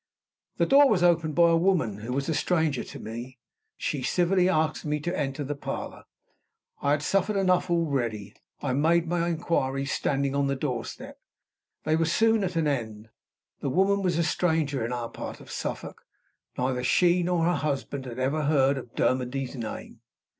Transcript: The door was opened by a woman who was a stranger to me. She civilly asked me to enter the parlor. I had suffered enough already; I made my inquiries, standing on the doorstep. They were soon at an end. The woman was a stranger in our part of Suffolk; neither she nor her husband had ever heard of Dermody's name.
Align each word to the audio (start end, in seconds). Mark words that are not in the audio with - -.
The 0.57 0.65
door 0.65 0.89
was 0.89 1.03
opened 1.03 1.35
by 1.35 1.51
a 1.51 1.55
woman 1.55 1.97
who 1.99 2.11
was 2.11 2.27
a 2.27 2.33
stranger 2.33 2.83
to 2.85 2.97
me. 2.97 3.37
She 3.77 4.01
civilly 4.01 4.49
asked 4.49 4.83
me 4.83 4.99
to 4.99 5.15
enter 5.15 5.43
the 5.43 5.53
parlor. 5.53 6.05
I 6.81 6.89
had 6.89 7.03
suffered 7.03 7.35
enough 7.37 7.69
already; 7.69 8.33
I 8.63 8.73
made 8.73 9.05
my 9.07 9.27
inquiries, 9.29 9.91
standing 9.91 10.33
on 10.33 10.47
the 10.47 10.55
doorstep. 10.55 11.19
They 11.83 11.95
were 11.95 12.05
soon 12.05 12.43
at 12.43 12.55
an 12.55 12.67
end. 12.67 13.09
The 13.59 13.69
woman 13.69 14.01
was 14.01 14.17
a 14.17 14.23
stranger 14.23 14.83
in 14.83 14.91
our 14.91 15.07
part 15.09 15.39
of 15.39 15.51
Suffolk; 15.51 16.03
neither 16.57 16.83
she 16.83 17.21
nor 17.21 17.45
her 17.45 17.53
husband 17.57 18.05
had 18.07 18.17
ever 18.17 18.45
heard 18.45 18.79
of 18.79 18.95
Dermody's 18.95 19.55
name. 19.55 20.01